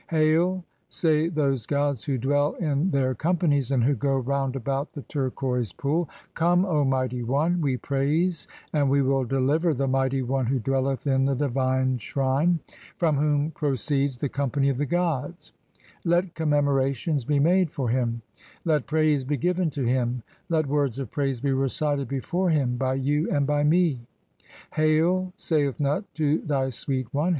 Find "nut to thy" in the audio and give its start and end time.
25.79-26.69